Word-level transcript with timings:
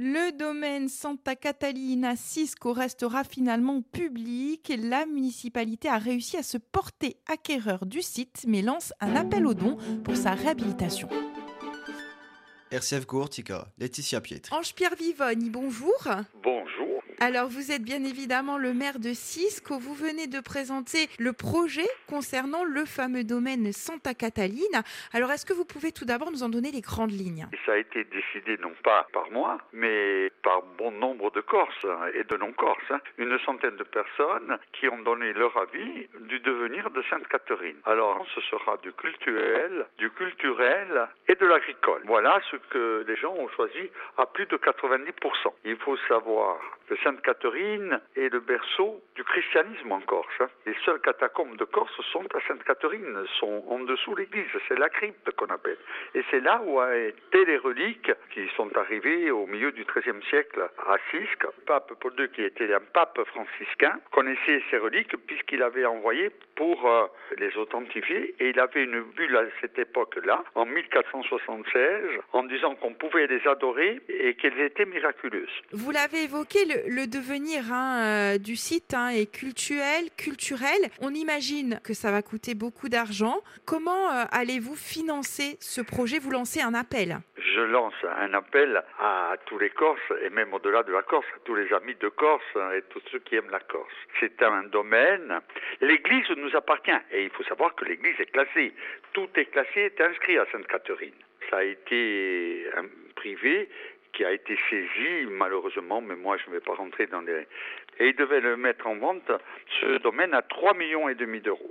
Le 0.00 0.30
domaine 0.30 0.88
Santa 0.88 1.34
Catalina 1.34 2.14
Cisco 2.14 2.72
restera 2.72 3.24
finalement 3.24 3.82
public. 3.82 4.72
La 4.78 5.06
municipalité 5.06 5.88
a 5.88 5.98
réussi 5.98 6.36
à 6.36 6.44
se 6.44 6.56
porter 6.56 7.16
acquéreur 7.26 7.84
du 7.84 8.00
site, 8.00 8.44
mais 8.46 8.62
lance 8.62 8.92
un 9.00 9.16
appel 9.16 9.44
aux 9.44 9.54
dons 9.54 9.76
pour 10.04 10.14
sa 10.16 10.34
réhabilitation. 10.34 11.08
RCF 12.70 13.06
Courtica, 13.06 13.66
Laetitia 13.76 14.20
Pietre. 14.20 14.52
Ange-Pierre 14.52 14.94
Vivonne, 14.94 15.50
bonjour. 15.50 15.98
Bonjour. 16.44 17.02
Alors, 17.20 17.48
vous 17.48 17.72
êtes 17.72 17.82
bien 17.82 18.04
évidemment 18.04 18.58
le 18.58 18.72
maire 18.72 19.00
de 19.00 19.12
Cisco. 19.12 19.76
Vous 19.76 19.92
venez 19.92 20.28
de 20.28 20.38
présenter 20.38 21.08
le 21.18 21.32
projet 21.32 21.88
concernant 22.06 22.62
le 22.62 22.84
fameux 22.84 23.24
domaine 23.24 23.72
Santa 23.72 24.14
Catalina. 24.14 24.84
Alors, 25.12 25.32
est-ce 25.32 25.44
que 25.44 25.52
vous 25.52 25.64
pouvez 25.64 25.90
tout 25.90 26.04
d'abord 26.04 26.30
nous 26.30 26.44
en 26.44 26.48
donner 26.48 26.70
les 26.70 26.80
grandes 26.80 27.10
lignes? 27.10 27.48
Ça 27.66 27.72
a 27.72 27.76
été 27.76 28.04
décidé 28.04 28.56
non 28.62 28.72
pas 28.84 29.08
par 29.12 29.32
moi, 29.32 29.58
mais 29.72 30.30
par 30.44 30.62
bon 30.78 30.92
nombre 30.92 31.32
de 31.32 31.40
Corses 31.40 31.86
et 32.14 32.22
de 32.22 32.36
non-Corses. 32.36 32.90
Hein. 32.90 33.00
Une 33.18 33.36
centaine 33.40 33.76
de 33.76 33.82
personnes 33.82 34.56
qui 34.72 34.88
ont 34.88 35.02
donné 35.02 35.32
leur 35.32 35.56
avis 35.56 36.06
du 36.20 36.38
devenir 36.38 36.88
de 36.90 37.02
Sainte-Catherine. 37.10 37.78
Alors, 37.84 38.24
ce 38.32 38.40
sera 38.42 38.76
du 38.76 38.92
culturel, 38.92 39.86
du 39.98 40.08
culturel 40.10 41.08
et 41.26 41.34
de 41.34 41.46
l'agricole. 41.46 42.02
Voilà 42.06 42.40
ce 42.48 42.56
que 42.70 43.04
les 43.08 43.16
gens 43.16 43.34
ont 43.34 43.48
choisi 43.48 43.90
à 44.18 44.26
plus 44.26 44.46
de 44.46 44.56
90%. 44.56 45.52
Il 45.64 45.76
faut 45.78 45.96
savoir 46.06 46.60
que 46.88 46.94
Sainte-Catherine 47.08 48.00
est 48.16 48.30
le 48.30 48.40
berceau 48.40 49.00
du 49.14 49.24
christianisme 49.24 49.90
en 49.92 50.00
Corse. 50.00 50.28
Hein. 50.40 50.48
Les 50.66 50.74
seules 50.84 51.00
catacombes 51.00 51.56
de 51.56 51.64
Corse 51.64 51.98
sont 52.12 52.26
à 52.34 52.40
Sainte-Catherine, 52.46 53.24
sont 53.40 53.64
en 53.66 53.78
dessous 53.78 54.14
l'église, 54.14 54.44
c'est 54.68 54.78
la 54.78 54.90
crypte 54.90 55.30
qu'on 55.30 55.46
appelle. 55.46 55.78
Et 56.14 56.22
c'est 56.30 56.40
là 56.40 56.60
où 56.66 56.82
étaient 56.82 57.46
les 57.46 57.56
reliques 57.56 58.12
qui 58.34 58.46
sont 58.56 58.76
arrivées 58.76 59.30
au 59.30 59.46
milieu 59.46 59.72
du 59.72 59.86
XIIIe 59.86 60.22
siècle 60.28 60.68
à 60.86 60.96
Cisque. 61.10 61.44
Le 61.44 61.64
pape 61.64 61.94
Paul 61.98 62.12
II, 62.18 62.28
qui 62.28 62.42
était 62.42 62.74
un 62.74 62.80
pape 62.92 63.18
franciscain, 63.24 63.98
connaissait 64.10 64.62
ces 64.70 64.76
reliques 64.76 65.16
puisqu'il 65.26 65.62
avait 65.62 65.86
envoyé 65.86 66.30
pour 66.56 66.86
euh, 66.86 67.06
les 67.38 67.56
authentifier 67.56 68.34
et 68.38 68.50
il 68.50 68.60
avait 68.60 68.84
une 68.84 69.00
bulle 69.16 69.36
à 69.36 69.44
cette 69.60 69.78
époque-là, 69.78 70.44
en 70.54 70.66
1476, 70.66 72.20
en 72.32 72.42
disant 72.42 72.74
qu'on 72.74 72.92
pouvait 72.94 73.28
les 73.28 73.46
adorer 73.46 74.00
et 74.08 74.34
qu'elles 74.34 74.60
étaient 74.60 74.84
miraculeuses. 74.84 75.48
Vous 75.72 75.90
l'avez 75.90 76.24
évoqué, 76.24 76.58
le, 76.66 76.97
le 76.98 77.06
devenir 77.06 77.72
hein, 77.72 78.02
euh, 78.02 78.38
du 78.38 78.56
site 78.56 78.92
hein, 78.92 79.10
est 79.10 79.30
culturel, 79.30 80.10
culturel. 80.16 80.90
On 81.00 81.14
imagine 81.14 81.78
que 81.84 81.94
ça 81.94 82.10
va 82.10 82.22
coûter 82.22 82.56
beaucoup 82.56 82.88
d'argent. 82.88 83.36
Comment 83.64 84.10
euh, 84.10 84.24
allez-vous 84.32 84.74
financer 84.74 85.58
ce 85.60 85.80
projet? 85.80 86.18
Vous 86.18 86.32
lancez 86.32 86.60
un 86.60 86.74
appel 86.74 87.18
Je 87.36 87.60
lance 87.60 87.94
un 88.02 88.34
appel 88.34 88.82
à 88.98 89.36
tous 89.46 89.60
les 89.60 89.70
Corses 89.70 90.10
et 90.24 90.30
même 90.30 90.52
au-delà 90.52 90.82
de 90.82 90.92
la 90.92 91.02
Corse, 91.02 91.26
à 91.36 91.38
tous 91.44 91.54
les 91.54 91.72
amis 91.72 91.94
de 92.00 92.08
Corse 92.08 92.42
hein, 92.56 92.72
et 92.76 92.82
tous 92.90 93.02
ceux 93.12 93.20
qui 93.20 93.36
aiment 93.36 93.52
la 93.52 93.60
Corse. 93.60 93.94
C'est 94.18 94.42
un 94.42 94.64
domaine. 94.64 95.38
L'Église 95.80 96.28
nous 96.36 96.56
appartient 96.56 97.00
et 97.12 97.22
il 97.22 97.30
faut 97.30 97.44
savoir 97.44 97.76
que 97.76 97.84
l'Église 97.84 98.18
est 98.18 98.32
classée. 98.32 98.72
Tout 99.12 99.28
est 99.36 99.46
classé, 99.46 99.82
est 99.82 100.00
inscrit 100.00 100.36
à 100.36 100.46
Sainte-Catherine. 100.50 101.14
Ça 101.48 101.58
a 101.58 101.62
été 101.62 102.66
un 102.76 102.84
privé 103.14 103.68
qui 104.18 104.24
a 104.24 104.32
été 104.32 104.58
saisi, 104.68 105.26
malheureusement, 105.30 106.00
mais 106.00 106.16
moi 106.16 106.36
je 106.38 106.50
ne 106.50 106.56
vais 106.56 106.60
pas 106.60 106.74
rentrer 106.74 107.06
dans 107.06 107.20
les... 107.20 107.46
Et 108.00 108.08
il 108.08 108.16
devait 108.16 108.40
le 108.40 108.56
mettre 108.56 108.88
en 108.88 108.96
vente, 108.96 109.30
ce 109.80 109.98
domaine, 109.98 110.34
à 110.34 110.42
3 110.42 110.74
millions 110.74 111.08
et 111.08 111.14
demi 111.14 111.40
d'euros. 111.40 111.70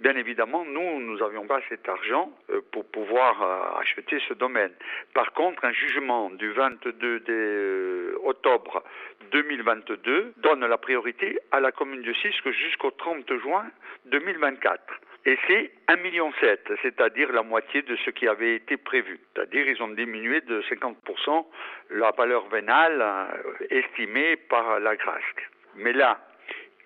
Bien 0.00 0.16
évidemment, 0.16 0.64
nous, 0.64 1.00
nous 1.00 1.18
n'avions 1.18 1.46
pas 1.46 1.60
cet 1.68 1.86
argent 1.86 2.32
euh, 2.48 2.62
pour 2.72 2.86
pouvoir 2.86 3.42
euh, 3.42 3.80
acheter 3.80 4.18
ce 4.26 4.32
domaine. 4.32 4.72
Par 5.12 5.34
contre, 5.34 5.66
un 5.66 5.72
jugement 5.72 6.30
du 6.30 6.50
22 6.52 7.24
euh, 7.28 8.14
octobre 8.24 8.82
2022 9.30 10.32
donne 10.38 10.64
la 10.64 10.78
priorité 10.78 11.38
à 11.50 11.60
la 11.60 11.72
commune 11.72 12.00
de 12.00 12.14
Cisque 12.14 12.50
jusqu'au 12.52 12.90
30 12.90 13.30
juin 13.38 13.66
2024 14.06 14.82
et 15.24 15.38
c'est 15.46 15.70
1,7 15.88 16.02
million, 16.02 16.32
c'est-à-dire 16.82 17.30
la 17.32 17.42
moitié 17.42 17.82
de 17.82 17.96
ce 18.04 18.10
qui 18.10 18.26
avait 18.26 18.56
été 18.56 18.76
prévu. 18.76 19.20
C'est-à-dire 19.34 19.68
ils 19.68 19.82
ont 19.82 19.88
diminué 19.88 20.40
de 20.40 20.62
50% 20.62 21.46
la 21.90 22.10
valeur 22.10 22.48
vénale 22.48 23.00
euh, 23.00 23.66
estimée 23.70 24.36
par 24.36 24.80
la 24.80 24.96
GRASC. 24.96 25.50
Mais 25.76 25.92
là, 25.92 26.18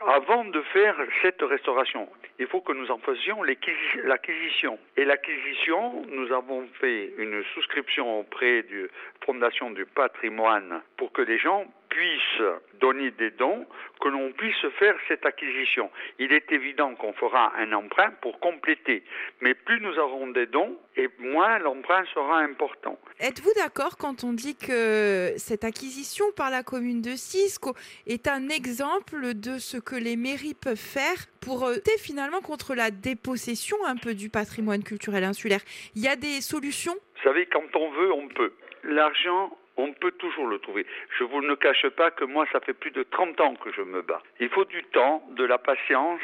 avant 0.04 0.44
de 0.44 0.60
faire 0.72 0.96
cette 1.22 1.40
restauration, 1.42 2.08
il 2.38 2.46
faut 2.46 2.60
que 2.60 2.72
nous 2.72 2.90
en 2.90 2.98
faisions 2.98 3.42
l'acquisition. 3.42 4.78
Et 4.96 5.04
l'acquisition, 5.04 6.04
nous 6.08 6.32
avons 6.32 6.66
fait 6.80 7.12
une 7.18 7.42
souscription 7.54 8.20
auprès 8.20 8.62
de 8.62 8.90
Fondation 9.24 9.70
du 9.70 9.86
patrimoine 9.86 10.82
pour 10.96 11.12
que 11.12 11.22
les 11.22 11.38
gens 11.38 11.64
puisse 11.88 12.42
donner 12.80 13.10
des 13.12 13.30
dons, 13.30 13.66
que 14.00 14.08
l'on 14.08 14.32
puisse 14.32 14.68
faire 14.78 14.96
cette 15.08 15.24
acquisition. 15.24 15.90
Il 16.18 16.32
est 16.32 16.52
évident 16.52 16.94
qu'on 16.94 17.14
fera 17.14 17.52
un 17.56 17.72
emprunt 17.72 18.12
pour 18.20 18.38
compléter, 18.38 19.02
mais 19.40 19.54
plus 19.54 19.80
nous 19.80 19.98
aurons 19.98 20.28
des 20.28 20.46
dons, 20.46 20.76
et 20.96 21.08
moins 21.18 21.58
l'emprunt 21.58 22.04
sera 22.12 22.40
important. 22.40 22.98
Êtes-vous 23.18 23.52
d'accord 23.56 23.96
quand 23.96 24.24
on 24.24 24.34
dit 24.34 24.54
que 24.56 25.32
cette 25.38 25.64
acquisition 25.64 26.26
par 26.36 26.50
la 26.50 26.62
commune 26.62 27.00
de 27.00 27.16
Cisco 27.16 27.72
est 28.06 28.28
un 28.28 28.50
exemple 28.50 29.32
de 29.32 29.56
ce 29.58 29.78
que 29.78 29.96
les 29.96 30.16
mairies 30.16 30.52
peuvent 30.52 30.76
faire 30.76 31.16
pour 31.40 31.66
lutter 31.70 31.96
finalement 31.96 32.42
contre 32.42 32.74
la 32.74 32.90
dépossession 32.90 33.78
un 33.86 33.96
peu 33.96 34.12
du 34.14 34.28
patrimoine 34.28 34.84
culturel 34.84 35.24
insulaire? 35.24 35.60
Il 35.94 36.02
y 36.02 36.08
a 36.08 36.16
des 36.16 36.42
solutions? 36.42 36.92
Vous 37.16 37.22
savez, 37.22 37.46
quand 37.46 37.64
on 37.74 37.90
veut, 37.92 38.12
on 38.12 38.28
peut. 38.28 38.52
L'argent 38.84 39.56
on 39.78 39.92
peut 39.92 40.12
toujours 40.12 40.46
le 40.46 40.58
trouver. 40.58 40.86
Je 41.18 41.24
vous 41.24 41.42
ne 41.42 41.54
cache 41.54 41.86
pas 41.88 42.10
que 42.10 42.24
moi, 42.24 42.46
ça 42.50 42.60
fait 42.60 42.72
plus 42.72 42.90
de 42.90 43.02
30 43.02 43.40
ans 43.40 43.54
que 43.56 43.70
je 43.72 43.82
me 43.82 44.00
bats. 44.02 44.22
Il 44.40 44.48
faut 44.48 44.64
du 44.64 44.82
temps, 44.84 45.22
de 45.36 45.44
la 45.44 45.58
patience, 45.58 46.20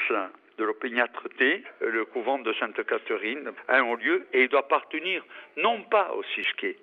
de 0.62 0.66
l'opiniâtreté, 0.68 1.64
le 1.80 2.04
couvent 2.04 2.38
de 2.38 2.52
Sainte-Catherine, 2.52 3.50
un 3.68 3.82
haut 3.82 3.96
lieu, 3.96 4.26
et 4.32 4.42
il 4.42 4.48
doit 4.48 4.60
appartenir 4.60 5.24
non 5.56 5.82
pas 5.82 6.12
au 6.14 6.22
Cisquet, 6.34 6.76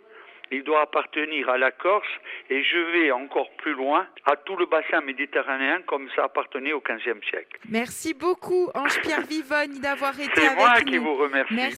il 0.51 0.63
doit 0.63 0.81
appartenir 0.81 1.47
à 1.49 1.57
la 1.57 1.71
Corse 1.71 2.07
et 2.49 2.63
je 2.63 2.77
vais 2.91 3.11
encore 3.11 3.49
plus 3.57 3.73
loin 3.73 4.07
à 4.25 4.35
tout 4.35 4.55
le 4.55 4.65
bassin 4.65 5.01
méditerranéen 5.01 5.81
comme 5.85 6.09
ça 6.15 6.23
appartenait 6.23 6.73
au 6.73 6.81
XVe 6.81 7.21
siècle. 7.29 7.59
Merci 7.69 8.13
beaucoup 8.13 8.69
Ange-Pierre 8.73 9.21
Vivonne 9.21 9.79
d'avoir 9.79 10.19
été 10.19 10.41
avec 10.41 10.41
nous. 10.41 10.47
C'est 10.47 10.55
moi 10.55 10.81
qui 10.81 10.97
vous 10.97 11.15
remercie. 11.15 11.53